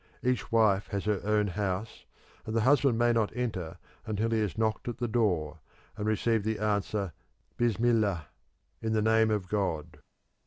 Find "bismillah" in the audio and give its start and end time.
7.57-8.25